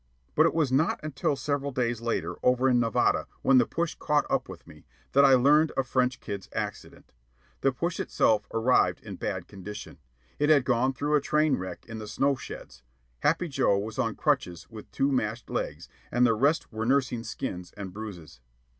[0.33, 4.25] But it was not until several days later, over in Nevada, when the push caught
[4.31, 7.13] up with me, that I learned of French Kid's accident.
[7.59, 9.99] The push itself arrived in bad condition.
[10.39, 12.81] It had gone through a train wreck in the snow sheds;
[13.19, 17.71] Happy Joe was on crutches with two mashed legs, and the rest were nursing skins
[17.77, 18.39] and bruises.